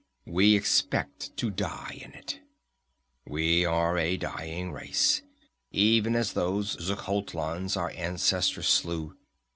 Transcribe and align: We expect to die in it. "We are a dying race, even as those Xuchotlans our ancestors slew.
We 0.25 0.55
expect 0.55 1.37
to 1.37 1.51
die 1.51 2.01
in 2.03 2.11
it. 2.13 2.39
"We 3.27 3.65
are 3.65 3.99
a 3.99 4.17
dying 4.17 4.71
race, 4.71 5.21
even 5.69 6.15
as 6.15 6.33
those 6.33 6.75
Xuchotlans 6.77 7.77
our 7.77 7.91
ancestors 7.91 8.65
slew. 8.67 9.15